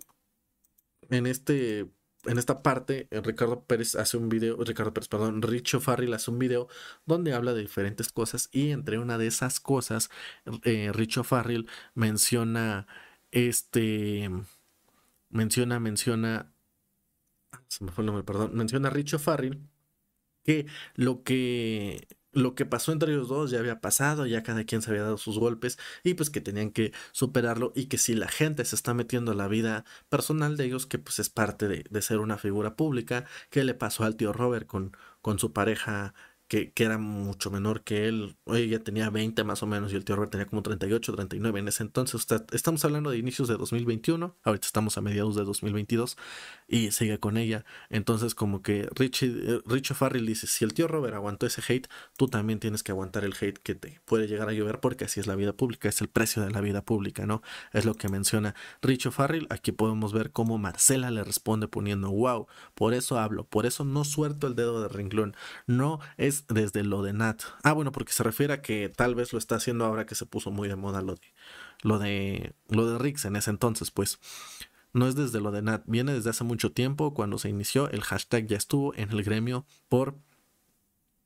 En 1.09 1.25
este. 1.27 1.87
En 2.25 2.37
esta 2.37 2.63
parte, 2.63 3.07
eh, 3.11 3.19
Ricardo 3.21 3.65
Pérez 3.65 3.95
hace 3.95 4.15
un 4.15 4.29
video, 4.29 4.55
Ricardo 4.63 4.93
Pérez, 4.93 5.09
perdón, 5.09 5.41
Richo 5.41 5.81
Farrell 5.81 6.13
hace 6.13 6.31
un 6.31 6.39
video 6.39 6.69
donde 7.05 7.33
habla 7.33 7.53
de 7.53 7.59
diferentes 7.61 8.13
cosas 8.13 8.47
y 8.53 8.71
entre 8.71 8.97
una 8.97 9.17
de 9.17 9.27
esas 9.27 9.59
cosas, 9.59 10.09
eh, 10.63 10.91
Richo 10.93 11.25
Farrell 11.25 11.67
menciona 11.95 12.87
este, 13.33 14.29
menciona, 15.29 15.79
menciona, 15.79 16.53
se 17.67 17.83
me 17.83 17.91
fue 17.91 18.03
el 18.03 18.05
nombre, 18.07 18.23
perdón, 18.23 18.55
menciona 18.55 18.89
a 18.89 18.91
Richo 18.91 19.19
Farrell 19.19 19.59
que 20.43 20.67
lo 20.95 21.23
que 21.23 22.07
lo 22.33 22.55
que 22.55 22.65
pasó 22.65 22.91
entre 22.91 23.13
ellos 23.13 23.27
dos 23.29 23.51
ya 23.51 23.59
había 23.59 23.81
pasado, 23.81 24.25
ya 24.25 24.43
cada 24.43 24.63
quien 24.65 24.81
se 24.81 24.89
había 24.91 25.03
dado 25.03 25.17
sus 25.17 25.39
golpes 25.39 25.77
y 26.03 26.15
pues 26.15 26.29
que 26.29 26.41
tenían 26.41 26.71
que 26.71 26.91
superarlo 27.11 27.71
y 27.75 27.85
que 27.85 27.97
si 27.97 28.15
la 28.15 28.27
gente 28.27 28.65
se 28.65 28.75
está 28.75 28.93
metiendo 28.93 29.31
a 29.31 29.35
la 29.35 29.47
vida 29.47 29.85
personal 30.09 30.57
de 30.57 30.65
ellos, 30.65 30.85
que 30.85 30.99
pues 30.99 31.19
es 31.19 31.29
parte 31.29 31.67
de, 31.67 31.85
de 31.89 32.01
ser 32.01 32.19
una 32.19 32.37
figura 32.37 32.75
pública, 32.75 33.25
que 33.49 33.63
le 33.63 33.73
pasó 33.73 34.03
al 34.03 34.15
tío 34.15 34.33
Robert 34.33 34.67
con, 34.67 34.95
con 35.21 35.39
su 35.39 35.53
pareja 35.53 36.13
que, 36.47 36.71
era 36.75 36.97
mucho 36.97 37.49
menor 37.51 37.83
que 37.83 38.07
él. 38.07 38.35
Ella 38.47 38.83
tenía 38.83 39.09
20 39.09 39.43
más 39.43 39.63
o 39.63 39.67
menos 39.67 39.91
y 39.93 39.95
el 39.95 40.05
tío 40.05 40.15
Robert 40.15 40.31
tenía 40.31 40.45
como 40.45 40.61
38, 40.61 41.13
39 41.13 41.59
en 41.59 41.67
ese 41.67 41.83
entonces. 41.83 42.25
estamos 42.51 42.83
hablando 42.85 43.09
de 43.09 43.17
inicios 43.17 43.47
de 43.47 43.57
2021, 43.57 44.35
ahorita 44.43 44.67
estamos 44.67 44.97
a 44.97 45.01
mediados 45.01 45.35
de 45.35 45.43
2022 45.43 46.17
y 46.67 46.91
sigue 46.91 47.19
con 47.19 47.37
ella. 47.37 47.65
Entonces 47.89 48.35
como 48.35 48.61
que 48.61 48.87
Richie, 48.95 49.27
eh, 49.27 49.61
Richie 49.65 49.95
Farrell 49.95 50.25
dice, 50.25 50.47
si 50.47 50.63
el 50.63 50.73
tío 50.73 50.87
Robert 50.87 51.15
aguantó 51.15 51.45
ese 51.45 51.61
hate, 51.67 51.87
tú 52.17 52.27
también 52.27 52.59
tienes 52.59 52.83
que 52.83 52.91
aguantar 52.91 53.23
el 53.23 53.33
hate 53.39 53.57
que 53.57 53.75
te 53.75 54.01
puede 54.05 54.27
llegar 54.27 54.49
a 54.49 54.53
llover 54.53 54.79
porque 54.79 55.05
así 55.05 55.19
es 55.19 55.27
la 55.27 55.35
vida 55.35 55.53
pública, 55.53 55.89
es 55.89 56.01
el 56.01 56.07
precio 56.07 56.43
de 56.43 56.51
la 56.51 56.61
vida 56.61 56.83
pública, 56.83 57.25
¿no? 57.25 57.41
Es 57.71 57.85
lo 57.85 57.95
que 57.95 58.09
menciona 58.09 58.55
Richie 58.81 59.11
Farrell. 59.11 59.47
Aquí 59.49 59.71
podemos 59.71 60.13
ver 60.13 60.31
cómo 60.31 60.57
Marcela 60.57 61.11
le 61.11 61.23
responde 61.23 61.67
poniendo, 61.67 62.11
wow, 62.11 62.47
por 62.75 62.93
eso 62.93 63.17
hablo, 63.19 63.45
por 63.45 63.65
eso 63.65 63.83
no 63.83 64.03
suelto 64.03 64.47
el 64.47 64.55
dedo 64.55 64.81
de 64.81 64.89
renglón. 64.89 65.35
No 65.67 65.99
es 66.17 66.42
desde 66.49 66.83
lo 66.83 67.01
de 67.01 67.13
Nat. 67.13 67.41
Ah, 67.63 67.73
bueno, 67.73 67.91
porque 67.91 68.13
se 68.13 68.23
refiere 68.23 68.53
a 68.53 68.61
que 68.61 68.89
tal 68.89 69.15
vez 69.15 69.33
lo 69.33 69.39
está 69.39 69.55
haciendo 69.55 69.85
ahora 69.85 70.05
que 70.05 70.15
se 70.15 70.25
puso 70.25 70.51
muy 70.51 70.67
de 70.67 70.75
moda 70.75 71.01
lo 71.01 71.15
de 71.15 71.33
lo 71.81 71.99
de 71.99 72.53
lo 72.69 72.89
de 72.89 72.97
Rix 72.97 73.25
en 73.25 73.35
ese 73.35 73.49
entonces, 73.49 73.91
pues 73.91 74.19
no 74.93 75.07
es 75.07 75.15
desde 75.15 75.41
lo 75.41 75.51
de 75.51 75.61
Nat, 75.61 75.83
viene 75.85 76.13
desde 76.13 76.29
hace 76.29 76.43
mucho 76.43 76.71
tiempo 76.71 77.13
cuando 77.13 77.37
se 77.39 77.49
inició 77.49 77.89
el 77.89 78.01
hashtag 78.01 78.47
ya 78.47 78.57
estuvo 78.57 78.93
en 78.95 79.11
el 79.11 79.23
gremio 79.23 79.65
por 79.89 80.15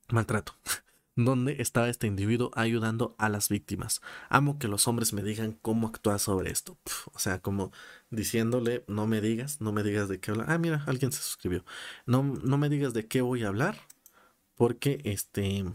maltrato. 0.09 0.53
donde 1.17 1.55
estaba 1.59 1.89
este 1.89 2.07
individuo 2.07 2.51
ayudando 2.53 3.15
a 3.17 3.27
las 3.27 3.50
víctimas. 3.50 4.01
Amo 4.29 4.59
que 4.59 4.67
los 4.67 4.88
hombres 4.88 5.13
me 5.13 5.24
digan 5.24 5.57
cómo 5.62 5.88
actuar 5.88 6.19
sobre 6.19 6.51
esto. 6.51 6.77
o 7.12 7.19
sea, 7.19 7.39
como 7.41 7.71
diciéndole, 8.12 8.86
no 8.88 9.07
me 9.07 9.19
digas, 9.19 9.59
no 9.59 9.71
me 9.74 9.83
digas 9.83 10.07
de 10.09 10.19
qué 10.19 10.31
hablar. 10.31 10.50
Ah, 10.50 10.57
mira, 10.59 10.83
alguien 10.86 11.12
se 11.12 11.21
suscribió. 11.21 11.65
No, 12.05 12.24
no 12.24 12.57
me 12.57 12.69
digas 12.69 12.93
de 12.93 13.07
qué 13.07 13.21
voy 13.21 13.43
a 13.43 13.47
hablar, 13.47 13.79
porque 14.57 14.99
este 15.05 15.65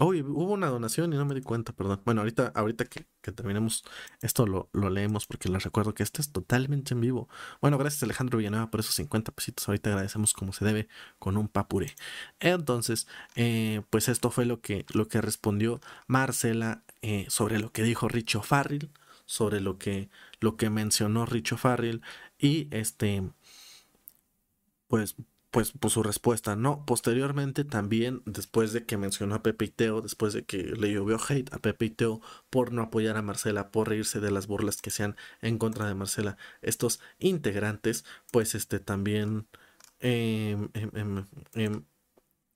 Uy, 0.00 0.22
hubo 0.22 0.52
una 0.52 0.68
donación 0.68 1.12
y 1.12 1.16
no 1.16 1.24
me 1.24 1.34
di 1.34 1.40
cuenta, 1.42 1.72
perdón. 1.72 2.00
Bueno, 2.04 2.20
ahorita, 2.20 2.52
ahorita 2.54 2.84
que, 2.84 3.04
terminemos 3.32 3.84
esto 4.22 4.46
lo, 4.46 4.70
lo, 4.72 4.90
leemos 4.90 5.26
porque 5.26 5.48
les 5.48 5.64
recuerdo 5.64 5.92
que 5.92 6.04
este 6.04 6.22
es 6.22 6.30
totalmente 6.30 6.94
en 6.94 7.00
vivo. 7.00 7.28
Bueno, 7.60 7.78
gracias 7.78 8.04
Alejandro 8.04 8.38
Villanueva 8.38 8.70
por 8.70 8.78
esos 8.78 8.94
50 8.94 9.32
pesitos. 9.32 9.66
Ahorita 9.66 9.90
agradecemos 9.90 10.34
como 10.34 10.52
se 10.52 10.64
debe 10.64 10.88
con 11.18 11.36
un 11.36 11.48
papure. 11.48 11.96
Entonces, 12.38 13.08
eh, 13.34 13.82
pues 13.90 14.08
esto 14.08 14.30
fue 14.30 14.46
lo 14.46 14.60
que, 14.60 14.86
lo 14.94 15.08
que 15.08 15.20
respondió 15.20 15.80
Marcela 16.06 16.84
eh, 17.02 17.26
sobre 17.28 17.58
lo 17.58 17.72
que 17.72 17.82
dijo 17.82 18.08
Richo 18.08 18.40
Farrell, 18.40 18.92
sobre 19.26 19.60
lo 19.60 19.78
que, 19.78 20.10
lo 20.38 20.56
que 20.56 20.70
mencionó 20.70 21.26
Richo 21.26 21.56
Farrell 21.56 22.02
y 22.38 22.68
este, 22.70 23.32
pues 24.86 25.16
pues, 25.50 25.72
por 25.72 25.90
su 25.90 26.02
respuesta, 26.02 26.56
¿no? 26.56 26.84
Posteriormente 26.84 27.64
también, 27.64 28.22
después 28.26 28.72
de 28.72 28.84
que 28.84 28.96
mencionó 28.98 29.36
a 29.36 29.42
Pepe 29.42 29.66
y 29.66 29.68
Teo, 29.68 30.02
después 30.02 30.32
de 30.34 30.44
que 30.44 30.58
le 30.58 30.92
llovió 30.92 31.18
hate 31.26 31.52
a 31.54 31.58
Pepe 31.58 31.86
y 31.86 31.90
Teo 31.90 32.20
por 32.50 32.72
no 32.72 32.82
apoyar 32.82 33.16
a 33.16 33.22
Marcela, 33.22 33.70
por 33.70 33.88
reírse 33.88 34.20
de 34.20 34.30
las 34.30 34.46
burlas 34.46 34.82
que 34.82 34.90
sean 34.90 35.16
en 35.40 35.58
contra 35.58 35.86
de 35.88 35.94
Marcela, 35.94 36.36
estos 36.62 37.00
integrantes, 37.18 38.04
pues 38.30 38.54
este 38.54 38.78
también 38.80 39.46
em, 40.00 40.68
em, 40.74 41.84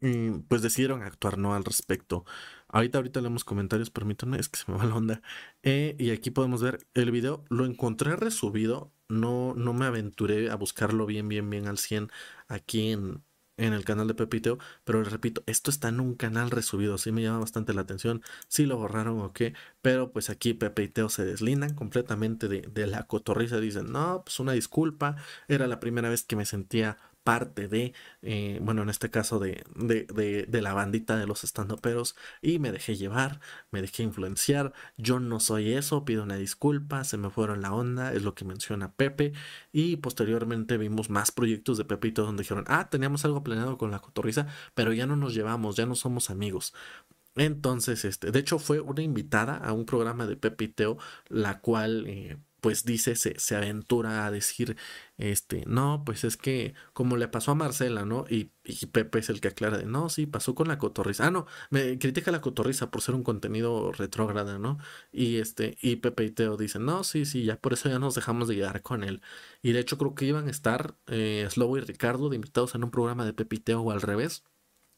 em, 0.01 0.43
pues 0.49 0.63
decidieron 0.63 1.03
actuar, 1.03 1.39
¿no? 1.39 1.55
Al 1.55 1.65
respecto. 1.65 2.25
Ahorita, 2.69 2.99
ahorita 2.99 3.21
leemos 3.21 3.45
comentarios, 3.45 3.91
permítanme, 3.91 4.39
es 4.39 4.49
que 4.49 4.59
se 4.59 4.71
me 4.71 4.79
va 4.79 4.85
la 4.85 4.97
onda. 4.97 5.23
Eh, 5.63 5.97
y 5.99 6.11
aquí 6.11 6.31
podemos 6.31 6.63
ver 6.63 6.87
el 6.95 7.11
video, 7.11 7.45
lo 7.51 7.67
encontré 7.67 8.17
resubido, 8.17 8.93
no, 9.13 9.55
no 9.55 9.73
me 9.75 9.87
aventuré 9.87 10.51
a 10.51 10.57
buscarlo 10.57 11.07
bien, 11.07 11.29
bien, 11.29 11.49
bien 11.51 11.69
al 11.69 11.79
100 11.79 12.11
aquí 12.49 12.91
en, 12.91 13.23
en 13.57 13.73
el 13.73 13.85
canal 13.85 14.09
de 14.09 14.15
Pepiteo, 14.15 14.59
pero 14.85 15.03
les 15.03 15.13
repito, 15.13 15.43
esto 15.47 15.71
está 15.71 15.89
en 15.89 16.01
un 16.01 16.15
canal 16.15 16.51
resubido, 16.51 16.99
sí 16.99 17.13
me 17.13 17.23
llama 17.23 17.41
bastante 17.41 17.75
la 17.75 17.83
atención, 17.83 18.23
si 18.49 18.67
lo 18.67 18.77
borraron 18.77 19.21
o 19.21 19.33
qué, 19.33 19.55
pero 19.83 20.13
pues 20.13 20.31
aquí 20.31 20.55
Pepe 20.55 20.85
y 20.85 20.89
Teo 20.89 21.09
se 21.09 21.25
deslindan 21.25 21.75
completamente 21.75 22.49
de, 22.49 22.63
de 22.63 22.87
la 22.87 23.07
cotorriza, 23.07 23.61
dicen, 23.61 23.93
no, 23.93 24.23
pues 24.25 24.41
una 24.41 24.53
disculpa, 24.53 25.17
era 25.49 25.67
la 25.67 25.81
primera 25.81 26.09
vez 26.09 26.25
que 26.25 26.37
me 26.37 26.47
sentía 26.47 26.99
parte 27.23 27.69
de, 27.69 27.95
eh, 28.23 28.59
bueno, 28.63 28.83
en 28.83 28.89
este 28.89 29.11
caso 29.11 29.39
de, 29.39 29.65
de, 29.77 30.47
de, 30.49 30.63
la 30.63 30.75
bandita 30.75 31.17
de 31.17 31.27
los 31.27 31.45
estandoperos 31.45 32.17
y 32.41 32.59
me 32.59 32.73
dejé 32.73 32.97
llevar, 32.97 33.41
me 33.71 33.81
dejé 33.81 34.03
influenciar, 34.03 34.73
yo 34.97 35.21
no 35.21 35.41
soy 35.41 35.73
eso, 35.73 36.05
pido 36.05 36.23
una 36.23 36.37
disculpa, 36.37 37.05
se 37.05 37.17
me 37.17 37.31
fueron 37.31 37.63
la 37.63 37.73
onda, 37.73 38.13
es 38.13 38.23
lo 38.23 38.35
que 38.35 38.45
menciona 38.45 38.93
Pepe 38.93 39.33
y 39.73 39.97
posteriormente 39.97 40.79
vimus 40.79 41.11
más 41.11 41.31
proyectos 41.31 41.79
de 41.79 41.85
todo 41.85 42.27
donde 42.27 42.43
dijeron, 42.43 42.65
ah, 42.69 42.89
teníamos 42.91 43.25
algo 43.25 43.43
planeado 43.43 43.79
con 43.79 43.91
la 43.91 44.01
cotorriza, 44.01 44.47
pero 44.75 44.93
ya 44.93 45.07
no 45.07 45.17
nos 45.17 45.35
llevamos, 45.35 45.77
ya 45.77 45.87
no 45.87 45.95
somos 45.95 46.31
amigos. 46.31 46.75
Entonces, 47.37 48.05
este, 48.05 48.31
de 48.31 48.39
hecho 48.41 48.59
fue 48.59 48.81
una 48.81 49.03
invitada 49.03 49.57
a 49.57 49.73
un 49.73 49.87
programa 49.87 50.27
de 50.27 50.37
Pepe 50.37 50.75
la 51.29 51.61
cual... 51.61 52.07
Eh, 52.07 52.39
pues 52.63 52.85
dice, 52.85 53.17
se, 53.17 53.39
se, 53.41 53.57
aventura 53.57 54.25
a 54.25 54.31
decir, 54.31 54.77
este, 55.19 55.65
no, 55.67 56.05
pues 56.07 56.25
es 56.25 56.37
que 56.37 56.75
como 56.93 57.17
le 57.17 57.29
pasó 57.29 57.51
a 57.53 57.55
Marcela, 57.57 58.05
¿no? 58.07 58.25
Y, 58.31 58.53
Pepe 58.93 59.19
es 59.19 59.29
el 59.31 59.41
que 59.41 59.49
aclara 59.49 59.79
de, 59.79 59.87
no, 59.87 60.09
sí, 60.09 60.27
pasó 60.27 60.55
con 60.55 60.69
la 60.69 60.79
cotorriza. 60.79 61.27
Ah, 61.27 61.31
no, 61.33 61.47
me 61.71 61.99
critica 61.99 62.31
la 62.31 62.41
cotorriza 62.41 62.91
por 62.91 63.03
ser 63.03 63.17
un 63.17 63.25
contenido 63.25 63.93
retrógrado, 63.93 64.59
¿no? 64.61 64.79
Y 65.13 65.39
este, 65.39 65.77
y 65.83 65.97
Pepe 65.97 66.25
y 66.25 66.31
Teo 66.31 66.57
dicen, 66.57 66.85
no, 66.85 67.03
sí, 67.05 67.25
sí, 67.27 67.45
ya 67.45 67.57
por 67.59 67.73
eso 67.73 67.89
ya 67.89 67.99
nos 67.99 68.15
dejamos 68.15 68.49
de 68.49 68.55
llegar 68.55 68.83
con 68.83 69.03
él. 69.05 69.23
Y 69.63 69.73
de 69.73 69.81
hecho 69.81 69.99
creo 69.99 70.15
que 70.15 70.27
iban 70.27 70.47
a 70.49 70.51
estar 70.51 70.95
eh, 71.09 71.49
Slobo 71.51 71.77
y 71.79 71.81
Ricardo 71.81 72.29
de 72.29 72.37
invitados 72.37 72.75
en 72.77 72.85
un 72.85 72.91
programa 72.93 73.25
de 73.25 73.33
Pepe 73.35 73.57
y 73.57 73.61
Teo 73.61 73.81
o 73.83 73.91
al 73.91 74.03
revés. 74.03 74.45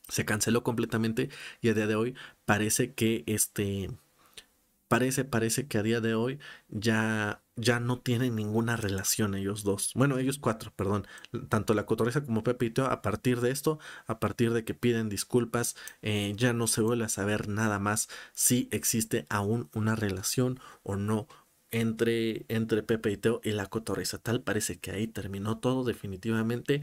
Se 0.08 0.24
canceló 0.26 0.62
completamente 0.62 1.30
y 1.62 1.70
a 1.70 1.74
día 1.74 1.86
de 1.86 1.96
hoy 1.96 2.14
parece 2.46 2.94
que 2.94 3.24
este 3.26 3.90
parece, 4.88 5.24
parece 5.24 5.66
que 5.66 5.78
a 5.78 5.82
día 5.82 6.00
de 6.00 6.14
hoy 6.14 6.38
ya, 6.68 7.42
ya 7.56 7.80
no 7.80 8.00
tienen 8.00 8.36
ninguna 8.36 8.76
relación 8.76 9.34
ellos 9.34 9.62
dos. 9.62 9.92
Bueno, 9.94 10.18
ellos 10.18 10.38
cuatro, 10.38 10.72
perdón. 10.74 11.06
Tanto 11.48 11.74
la 11.74 11.86
cotorriza 11.86 12.24
como 12.24 12.42
Pepito, 12.42 12.86
a 12.86 13.02
partir 13.02 13.40
de 13.40 13.50
esto, 13.50 13.78
a 14.06 14.18
partir 14.20 14.52
de 14.52 14.64
que 14.64 14.74
piden 14.74 15.08
disculpas, 15.08 15.76
eh, 16.02 16.32
ya 16.36 16.52
no 16.52 16.66
se 16.66 16.82
vuelve 16.82 17.04
a 17.04 17.08
saber 17.08 17.48
nada 17.48 17.78
más 17.78 18.08
si 18.32 18.68
existe 18.72 19.26
aún 19.28 19.70
una 19.74 19.94
relación 19.94 20.60
o 20.82 20.96
no 20.96 21.28
entre, 21.70 22.44
entre 22.48 22.82
Pepe 22.82 23.12
y 23.12 23.16
Teo 23.16 23.40
y 23.44 23.50
la 23.52 23.66
cotorriza. 23.66 24.18
Tal 24.18 24.42
parece 24.42 24.78
que 24.78 24.92
ahí 24.92 25.06
terminó 25.06 25.58
todo 25.58 25.84
definitivamente. 25.84 26.82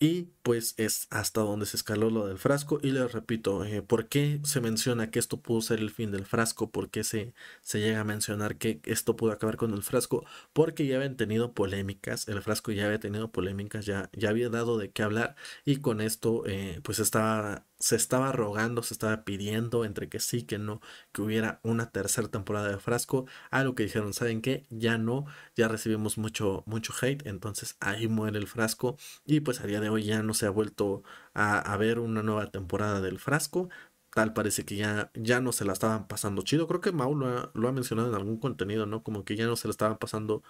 Y 0.00 0.32
pues 0.42 0.74
es 0.76 1.06
hasta 1.10 1.40
donde 1.40 1.66
se 1.66 1.76
escaló 1.76 2.10
lo 2.10 2.26
del 2.26 2.38
frasco. 2.38 2.78
Y 2.82 2.90
les 2.90 3.12
repito, 3.12 3.64
eh, 3.64 3.80
¿por 3.80 4.08
qué 4.08 4.40
se 4.44 4.60
menciona 4.60 5.10
que 5.10 5.18
esto 5.18 5.40
pudo 5.40 5.62
ser 5.62 5.78
el 5.78 5.90
fin 5.90 6.10
del 6.10 6.26
frasco? 6.26 6.70
¿Por 6.70 6.90
qué 6.90 7.04
se, 7.04 7.32
se 7.62 7.80
llega 7.80 8.00
a 8.00 8.04
mencionar 8.04 8.56
que 8.58 8.80
esto 8.84 9.16
pudo 9.16 9.32
acabar 9.32 9.56
con 9.56 9.72
el 9.72 9.82
frasco? 9.82 10.24
Porque 10.52 10.86
ya 10.86 10.96
habían 10.96 11.16
tenido 11.16 11.54
polémicas, 11.54 12.28
el 12.28 12.42
frasco 12.42 12.72
ya 12.72 12.86
había 12.86 13.00
tenido 13.00 13.30
polémicas, 13.32 13.86
ya, 13.86 14.10
ya 14.12 14.30
había 14.30 14.50
dado 14.50 14.78
de 14.78 14.90
qué 14.90 15.02
hablar 15.02 15.36
y 15.64 15.76
con 15.76 16.00
esto 16.00 16.44
eh, 16.46 16.80
pues 16.82 16.98
estaba 16.98 17.66
se 17.84 17.96
estaba 17.96 18.32
rogando, 18.32 18.82
se 18.82 18.94
estaba 18.94 19.24
pidiendo 19.24 19.84
entre 19.84 20.08
que 20.08 20.18
sí, 20.18 20.44
que 20.44 20.56
no, 20.56 20.80
que 21.12 21.20
hubiera 21.20 21.60
una 21.62 21.90
tercera 21.90 22.28
temporada 22.28 22.70
de 22.70 22.78
Frasco. 22.78 23.26
Algo 23.50 23.74
que 23.74 23.82
dijeron, 23.82 24.14
¿saben 24.14 24.40
qué? 24.40 24.64
Ya 24.70 24.96
no, 24.96 25.26
ya 25.54 25.68
recibimos 25.68 26.16
mucho, 26.16 26.62
mucho 26.66 26.94
hate, 27.02 27.26
entonces 27.26 27.76
ahí 27.80 28.08
muere 28.08 28.38
el 28.38 28.46
Frasco. 28.46 28.96
Y 29.26 29.40
pues 29.40 29.60
a 29.60 29.66
día 29.66 29.80
de 29.80 29.90
hoy 29.90 30.04
ya 30.04 30.22
no 30.22 30.32
se 30.32 30.46
ha 30.46 30.50
vuelto 30.50 31.02
a, 31.34 31.76
ver 31.76 31.98
una 31.98 32.22
nueva 32.22 32.50
temporada 32.50 33.02
del 33.02 33.18
Frasco. 33.18 33.68
Tal 34.10 34.32
parece 34.32 34.64
que 34.64 34.76
ya, 34.76 35.10
ya 35.14 35.40
no 35.42 35.52
se 35.52 35.66
la 35.66 35.74
estaban 35.74 36.08
pasando 36.08 36.40
chido. 36.42 36.66
Creo 36.66 36.80
que 36.80 36.92
Mau 36.92 37.14
lo 37.14 37.26
ha, 37.28 37.50
lo 37.54 37.68
ha 37.68 37.72
mencionado 37.72 38.08
en 38.08 38.14
algún 38.14 38.38
contenido, 38.38 38.86
¿no? 38.86 39.02
Como 39.02 39.24
que 39.26 39.36
ya 39.36 39.46
no 39.46 39.56
se 39.56 39.68
la 39.68 39.72
estaban 39.72 39.98
pasando 39.98 40.42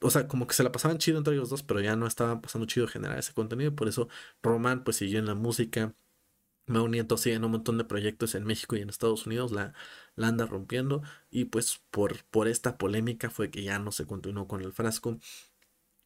o 0.00 0.10
sea, 0.10 0.28
como 0.28 0.46
que 0.46 0.54
se 0.54 0.62
la 0.62 0.72
pasaban 0.72 0.98
chido 0.98 1.18
entre 1.18 1.34
ellos 1.34 1.50
dos, 1.50 1.62
pero 1.62 1.80
ya 1.80 1.96
no 1.96 2.06
estaban 2.06 2.40
pasando 2.42 2.66
chido 2.66 2.86
generar 2.86 3.18
ese 3.18 3.32
contenido. 3.32 3.74
Por 3.74 3.88
eso 3.88 4.08
Román 4.42 4.84
pues 4.84 4.96
siguió 4.98 5.18
en 5.18 5.26
la 5.26 5.34
música, 5.34 5.94
Mau 6.66 6.88
Nieto 6.88 7.16
sigue 7.16 7.36
en 7.36 7.44
un 7.44 7.52
montón 7.52 7.78
de 7.78 7.84
proyectos 7.84 8.34
en 8.34 8.44
México 8.44 8.76
y 8.76 8.80
en 8.80 8.88
Estados 8.88 9.26
Unidos, 9.26 9.52
la, 9.52 9.74
la 10.16 10.28
anda 10.28 10.46
rompiendo 10.46 11.02
y 11.30 11.46
pues 11.46 11.82
por, 11.90 12.24
por 12.24 12.48
esta 12.48 12.78
polémica 12.78 13.30
fue 13.30 13.50
que 13.50 13.62
ya 13.62 13.78
no 13.78 13.92
se 13.92 14.06
continuó 14.06 14.48
con 14.48 14.62
el 14.62 14.72
frasco. 14.72 15.18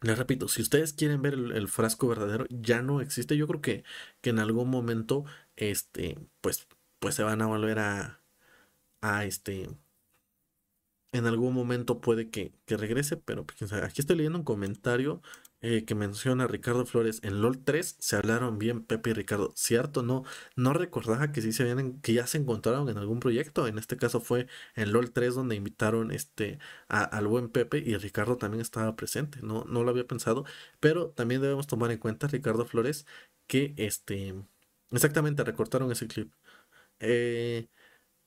Les 0.00 0.17
repito, 0.19 0.49
si 0.49 0.62
ustedes 0.62 0.93
quieren 0.93 1.23
ver 1.23 1.35
el, 1.35 1.69
frasco 1.69 2.09
verdadero, 2.09 2.47
ya 2.50 2.83
no 2.83 3.00
existe. 3.00 3.37
Yo 3.37 3.47
creo 3.49 3.61
que, 3.61 3.85
que 4.21 4.31
en 4.31 4.38
algún 4.38 4.71
momento, 4.71 5.25
este, 5.57 6.19
pues, 6.41 6.69
pues 7.00 7.15
se 7.17 7.25
van 7.25 7.43
a 7.43 7.47
volver 7.47 7.81
a, 7.81 8.21
a 9.00 9.25
este, 9.25 9.69
en 11.12 11.27
algún 11.27 11.55
momento 11.55 12.00
puede 12.00 12.31
que, 12.31 12.53
que 12.67 12.77
regrese, 12.77 13.17
pero 13.17 13.47
pues, 13.47 13.73
aquí 13.73 14.00
estoy 14.00 14.17
leyendo 14.17 14.38
un 14.38 14.45
comentario 14.45 15.23
eh, 15.61 15.85
que 15.85 15.95
menciona 15.95 16.47
Ricardo 16.47 16.87
Flores 16.87 17.21
en 17.25 17.41
LOL 17.43 17.62
3 17.65 17.97
se 17.99 18.17
hablaron 18.17 18.59
bien 18.59 18.85
Pepe 18.85 19.11
y 19.11 19.12
Ricardo. 19.12 19.53
Cierto, 19.57 20.03
no, 20.03 20.25
no 20.57 20.73
recordaba 20.73 21.33
que 21.33 21.43
sí 21.43 21.53
se 21.53 21.65
habían, 21.65 22.00
que 22.00 22.12
ya 22.15 22.27
se 22.27 22.38
encontraron 22.38 22.88
en 22.88 22.99
algún 22.99 23.21
proyecto. 23.21 23.67
En 23.67 23.79
este 23.79 23.97
caso 23.97 24.21
fue 24.21 24.47
en 24.77 24.93
LOL 24.93 25.12
3 25.12 25.35
donde 25.35 25.57
invitaron 25.57 26.12
este 26.12 26.59
al 26.88 27.27
buen 27.27 27.49
Pepe 27.49 27.79
y 27.79 27.97
Ricardo 27.97 28.37
también 28.37 28.61
estaba 28.61 28.97
presente. 28.97 29.41
No, 29.43 29.65
no 29.65 29.83
lo 29.85 29.91
había 29.91 30.07
pensado, 30.07 30.45
pero 30.81 31.11
también 31.11 31.41
debemos 31.43 31.67
tomar 31.67 31.91
en 31.91 31.99
cuenta 31.99 32.29
Ricardo 32.29 32.65
Flores 32.65 33.07
que 33.47 33.75
este 33.77 34.35
exactamente 34.93 35.45
recortaron 35.45 35.91
ese 35.93 36.07
clip. 36.07 36.33
Eh, 37.00 37.69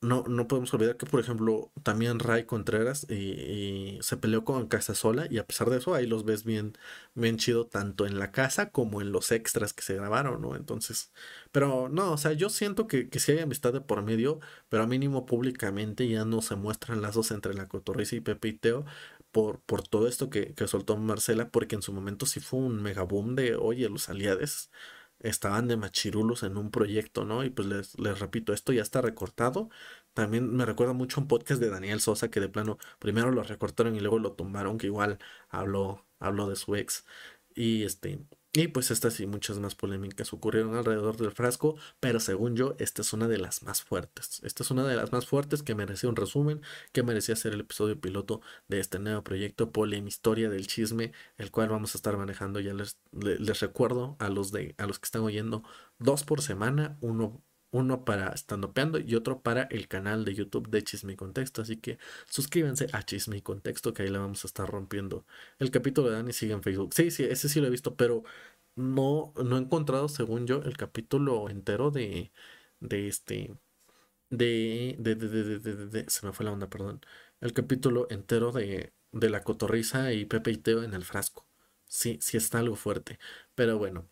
no, 0.01 0.23
no 0.27 0.47
podemos 0.47 0.73
olvidar 0.73 0.97
que, 0.97 1.05
por 1.05 1.19
ejemplo, 1.19 1.71
también 1.83 2.19
Ray 2.19 2.45
Contreras 2.45 3.05
y, 3.09 3.99
se 4.01 4.17
peleó 4.17 4.43
con 4.43 4.67
Casasola 4.67 5.27
y 5.29 5.37
a 5.37 5.45
pesar 5.45 5.69
de 5.69 5.77
eso 5.77 5.93
ahí 5.93 6.07
los 6.07 6.25
ves 6.25 6.43
bien, 6.43 6.73
bien 7.13 7.37
chido 7.37 7.67
tanto 7.67 8.07
en 8.07 8.17
la 8.17 8.31
casa 8.31 8.71
como 8.71 9.01
en 9.01 9.11
los 9.11 9.31
extras 9.31 9.73
que 9.73 9.83
se 9.83 9.95
grabaron, 9.95 10.41
¿no? 10.41 10.55
Entonces, 10.55 11.11
pero 11.51 11.87
no, 11.89 12.13
o 12.13 12.17
sea, 12.17 12.33
yo 12.33 12.49
siento 12.49 12.87
que, 12.87 13.09
que 13.09 13.19
sí 13.19 13.33
hay 13.33 13.39
amistad 13.39 13.73
de 13.73 13.81
por 13.81 14.01
medio, 14.01 14.39
pero 14.69 14.83
a 14.83 14.87
mínimo 14.87 15.25
públicamente 15.27 16.07
ya 16.07 16.25
no 16.25 16.41
se 16.41 16.55
muestran 16.55 17.01
lazos 17.01 17.31
entre 17.31 17.53
la 17.53 17.67
Cotorriza 17.67 18.15
y 18.15 18.21
Pepe 18.21 18.47
y 18.49 18.53
Teo 18.53 18.85
por, 19.31 19.59
por 19.61 19.87
todo 19.87 20.07
esto 20.07 20.29
que, 20.29 20.53
que 20.55 20.67
soltó 20.67 20.97
Marcela, 20.97 21.49
porque 21.49 21.75
en 21.75 21.81
su 21.83 21.93
momento 21.93 22.25
sí 22.25 22.39
fue 22.39 22.59
un 22.59 22.81
megaboom 22.81 23.35
de, 23.35 23.55
oye, 23.55 23.87
los 23.89 24.09
aliades 24.09 24.71
estaban 25.21 25.67
de 25.67 25.77
machirulos 25.77 26.43
en 26.43 26.57
un 26.57 26.71
proyecto, 26.71 27.25
¿no? 27.25 27.43
Y 27.43 27.49
pues 27.49 27.67
les, 27.67 27.99
les 27.99 28.19
repito, 28.19 28.53
esto 28.53 28.73
ya 28.73 28.81
está 28.81 29.01
recortado. 29.01 29.69
También 30.13 30.53
me 30.55 30.65
recuerda 30.65 30.93
mucho 30.93 31.21
un 31.21 31.27
podcast 31.27 31.61
de 31.61 31.69
Daniel 31.69 32.01
Sosa 32.01 32.29
que 32.29 32.39
de 32.39 32.49
plano 32.49 32.77
primero 32.99 33.31
lo 33.31 33.43
recortaron 33.43 33.95
y 33.95 33.99
luego 33.99 34.19
lo 34.19 34.33
tumbaron, 34.33 34.77
que 34.77 34.87
igual 34.87 35.19
habló, 35.49 36.05
habló 36.19 36.49
de 36.49 36.55
su 36.55 36.75
ex. 36.75 37.05
Y 37.55 37.83
este, 37.83 38.25
y 38.53 38.67
pues 38.67 38.91
estas 38.91 39.19
y 39.21 39.27
muchas 39.27 39.59
más 39.59 39.75
polémicas 39.75 40.33
ocurrieron 40.33 40.75
alrededor 40.75 41.15
del 41.17 41.31
frasco, 41.31 41.77
pero 42.01 42.19
según 42.19 42.55
yo, 42.55 42.75
esta 42.79 43.01
es 43.01 43.13
una 43.13 43.27
de 43.29 43.37
las 43.37 43.63
más 43.63 43.81
fuertes. 43.81 44.41
Esta 44.43 44.63
es 44.63 44.71
una 44.71 44.85
de 44.85 44.95
las 44.95 45.11
más 45.13 45.25
fuertes 45.25 45.63
que 45.63 45.73
merecía 45.75 46.09
un 46.09 46.17
resumen, 46.17 46.61
que 46.91 47.03
merecía 47.03 47.35
ser 47.37 47.53
el 47.53 47.61
episodio 47.61 47.99
piloto 47.99 48.41
de 48.67 48.79
este 48.79 48.99
nuevo 48.99 49.23
proyecto 49.23 49.71
Historia 50.07 50.49
del 50.49 50.67
Chisme, 50.67 51.13
el 51.37 51.51
cual 51.51 51.69
vamos 51.69 51.95
a 51.95 51.97
estar 51.97 52.17
manejando. 52.17 52.59
Ya 52.59 52.73
les, 52.73 52.99
les 53.11 53.59
recuerdo 53.61 54.17
a 54.19 54.29
los, 54.29 54.51
de, 54.51 54.75
a 54.77 54.85
los 54.85 54.99
que 54.99 55.05
están 55.05 55.21
oyendo, 55.21 55.63
dos 55.99 56.23
por 56.23 56.41
semana, 56.41 56.97
uno 57.01 57.41
uno 57.71 58.05
para 58.05 58.29
Estandopeando 58.29 58.99
y 58.99 59.15
otro 59.15 59.41
para 59.41 59.63
el 59.63 59.87
canal 59.87 60.25
de 60.25 60.35
YouTube 60.35 60.69
de 60.69 60.83
Chisme 60.83 61.13
y 61.13 61.15
Contexto. 61.15 61.61
Así 61.61 61.77
que 61.77 61.97
suscríbanse 62.27 62.87
a 62.93 63.03
Chisme 63.03 63.37
y 63.37 63.41
Contexto, 63.41 63.93
que 63.93 64.03
ahí 64.03 64.09
le 64.09 64.17
vamos 64.19 64.43
a 64.43 64.47
estar 64.47 64.69
rompiendo. 64.69 65.25
El 65.59 65.71
capítulo 65.71 66.09
de 66.09 66.15
Dani 66.15 66.33
sigue 66.33 66.53
en 66.53 66.63
Facebook. 66.63 66.93
Sí, 66.93 67.11
sí, 67.11 67.23
ese 67.23 67.49
sí 67.49 67.59
lo 67.61 67.67
he 67.67 67.69
visto, 67.69 67.95
pero 67.95 68.23
no, 68.75 69.33
no 69.43 69.57
he 69.57 69.61
encontrado, 69.61 70.09
según 70.09 70.47
yo, 70.47 70.61
el 70.63 70.77
capítulo 70.77 71.49
entero 71.49 71.91
de, 71.91 72.31
de 72.79 73.07
este. 73.07 73.55
De, 74.29 74.95
de, 74.99 75.15
de, 75.15 75.59
de, 75.59 76.05
se 76.09 76.25
me 76.25 76.33
fue 76.33 76.45
la 76.45 76.53
onda, 76.53 76.69
perdón. 76.69 77.01
El 77.41 77.53
capítulo 77.53 78.07
entero 78.09 78.51
de, 78.51 78.93
de 79.11 79.29
la 79.29 79.43
cotorriza 79.43 80.13
y 80.13 80.25
Pepe 80.25 80.51
y 80.51 80.57
Teo 80.57 80.83
en 80.83 80.93
el 80.93 81.03
frasco. 81.03 81.45
Sí, 81.87 82.17
sí 82.21 82.37
está 82.37 82.59
algo 82.59 82.75
fuerte. 82.75 83.19
Pero 83.55 83.77
bueno, 83.77 84.07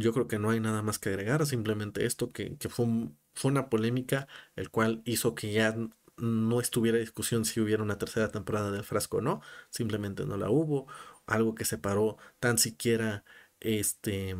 yo 0.00 0.12
creo 0.12 0.28
que 0.28 0.38
no 0.38 0.50
hay 0.50 0.60
nada 0.60 0.82
más 0.82 0.98
que 0.98 1.10
agregar. 1.10 1.46
Simplemente 1.46 2.06
esto 2.06 2.30
que, 2.32 2.56
que 2.56 2.68
fue, 2.68 2.86
fue 3.34 3.50
una 3.50 3.68
polémica, 3.70 4.28
el 4.56 4.70
cual 4.70 5.02
hizo 5.04 5.34
que 5.34 5.52
ya 5.52 5.76
no 6.16 6.60
estuviera 6.60 6.98
discusión 6.98 7.44
si 7.44 7.60
hubiera 7.60 7.82
una 7.82 7.98
tercera 7.98 8.30
temporada 8.30 8.70
del 8.70 8.84
frasco 8.84 9.18
o 9.18 9.20
no. 9.20 9.40
Simplemente 9.70 10.26
no 10.26 10.36
la 10.36 10.50
hubo 10.50 10.86
algo 11.26 11.54
que 11.54 11.64
separó 11.64 12.18
tan 12.40 12.58
siquiera 12.58 13.24
este 13.60 14.34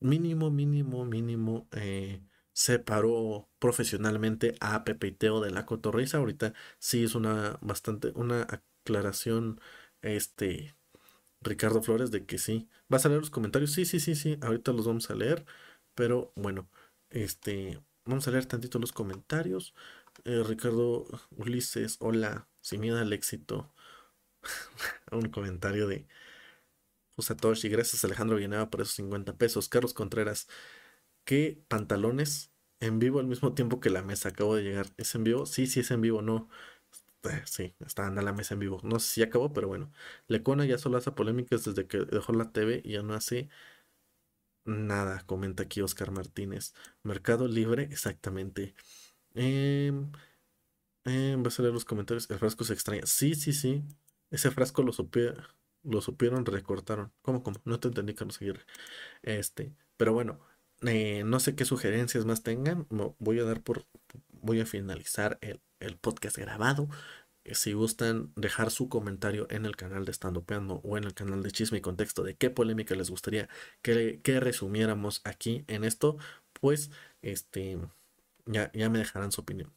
mínimo, 0.00 0.50
mínimo, 0.50 1.04
mínimo 1.04 1.68
eh, 1.72 2.22
separó 2.52 3.48
profesionalmente 3.58 4.54
a 4.60 4.84
Pepe 4.84 5.08
y 5.08 5.12
Teo 5.12 5.40
de 5.40 5.50
la 5.50 5.66
cotorriza. 5.66 6.18
Ahorita 6.18 6.54
sí 6.78 7.04
es 7.04 7.14
una 7.14 7.58
bastante, 7.60 8.12
una 8.14 8.42
aclaración, 8.42 9.60
este, 10.02 10.74
Ricardo 11.42 11.82
Flores, 11.82 12.10
de 12.10 12.26
que 12.26 12.38
sí. 12.38 12.68
¿Vas 12.88 13.06
a 13.06 13.08
leer 13.08 13.20
los 13.20 13.30
comentarios? 13.30 13.72
Sí, 13.72 13.84
sí, 13.84 14.00
sí, 14.00 14.14
sí. 14.14 14.38
Ahorita 14.42 14.72
los 14.72 14.86
vamos 14.86 15.10
a 15.10 15.14
leer. 15.14 15.44
Pero 15.94 16.32
bueno, 16.36 16.68
este, 17.10 17.80
vamos 18.04 18.28
a 18.28 18.30
leer 18.30 18.46
tantito 18.46 18.78
los 18.78 18.92
comentarios. 18.92 19.74
Eh, 20.24 20.42
Ricardo 20.46 21.06
Ulises, 21.36 21.96
hola, 22.00 22.48
sin 22.60 22.80
miedo 22.80 22.98
al 22.98 23.12
éxito. 23.12 23.72
un 25.12 25.28
comentario 25.30 25.86
de 25.88 26.06
Usatoshi. 27.16 27.68
Gracias 27.68 28.04
Alejandro 28.04 28.36
Villanueva 28.36 28.70
por 28.70 28.80
esos 28.80 28.94
50 28.94 29.36
pesos. 29.36 29.68
Carlos 29.68 29.94
Contreras, 29.94 30.48
¿qué 31.24 31.62
pantalones 31.68 32.52
en 32.80 32.98
vivo 32.98 33.20
al 33.20 33.26
mismo 33.26 33.54
tiempo 33.54 33.80
que 33.80 33.90
la 33.90 34.02
mesa? 34.02 34.30
Acabo 34.30 34.56
de 34.56 34.62
llegar. 34.64 34.88
¿Es 34.96 35.14
en 35.14 35.24
vivo? 35.24 35.46
Sí, 35.46 35.66
sí 35.66 35.80
es 35.80 35.90
en 35.90 36.00
vivo, 36.02 36.22
no. 36.22 36.48
Eh, 37.24 37.42
sí, 37.46 37.74
está 37.80 38.06
en 38.06 38.14
la 38.16 38.32
mesa 38.32 38.54
en 38.54 38.60
vivo. 38.60 38.80
No 38.82 38.98
sé 38.98 39.14
si 39.14 39.22
acabó, 39.22 39.52
pero 39.52 39.68
bueno. 39.68 39.92
Lecona 40.28 40.64
ya 40.64 40.78
solo 40.78 40.98
hace 40.98 41.12
polémicas 41.12 41.64
desde 41.64 41.86
que 41.86 41.98
dejó 41.98 42.32
la 42.32 42.52
TV 42.52 42.80
y 42.84 42.92
ya 42.92 43.02
no 43.02 43.14
hace 43.14 43.48
nada, 44.64 45.22
comenta 45.26 45.64
aquí 45.64 45.80
Oscar 45.82 46.10
Martínez. 46.10 46.74
Mercado 47.02 47.48
Libre, 47.48 47.84
exactamente. 47.84 48.74
Em, 49.34 50.10
em, 51.04 51.42
vas 51.42 51.58
a 51.58 51.62
leer 51.62 51.74
los 51.74 51.84
comentarios. 51.84 52.30
El 52.30 52.38
frasco 52.38 52.64
se 52.64 52.74
extraña. 52.74 53.06
Sí, 53.06 53.34
sí, 53.34 53.52
sí. 53.52 53.84
Ese 54.30 54.50
frasco 54.50 54.82
lo, 54.82 54.92
lo 55.84 56.00
supieron, 56.02 56.46
recortaron. 56.46 57.12
¿Cómo, 57.22 57.42
cómo? 57.42 57.60
No 57.64 57.80
te 57.80 57.88
entendí, 57.88 58.14
Carlos 58.14 58.40
Aguirre. 58.40 58.64
Este, 59.22 59.74
pero 59.96 60.12
bueno, 60.14 60.40
eh, 60.82 61.22
no 61.24 61.40
sé 61.40 61.56
qué 61.56 61.64
sugerencias 61.64 62.24
más 62.26 62.42
tengan. 62.42 62.86
Voy 63.18 63.40
a 63.40 63.44
dar 63.44 63.62
por. 63.62 63.86
Voy 64.42 64.60
a 64.60 64.66
finalizar 64.66 65.38
el, 65.42 65.60
podcast 66.00 66.38
grabado. 66.38 66.88
Eh, 67.44 67.54
si 67.54 67.72
gustan 67.72 68.32
dejar 68.36 68.70
su 68.70 68.88
comentario 68.88 69.46
en 69.50 69.66
el 69.66 69.76
canal 69.76 70.04
de 70.04 70.12
Estando 70.12 70.44
Peando 70.44 70.80
o 70.84 70.98
en 70.98 71.04
el 71.04 71.14
canal 71.14 71.42
de 71.42 71.50
Chisme 71.50 71.78
y 71.78 71.80
Contexto 71.80 72.22
de 72.22 72.36
qué 72.36 72.50
polémica 72.50 72.94
les 72.94 73.10
gustaría 73.10 73.48
que, 73.82 74.20
que 74.22 74.40
resumiéramos 74.40 75.22
aquí 75.24 75.64
en 75.68 75.84
esto, 75.84 76.18
pues 76.52 76.90
este 77.22 77.78
ya, 78.46 78.70
ya 78.72 78.90
me 78.90 78.98
dejarán 78.98 79.32
su 79.32 79.40
opinión. 79.42 79.72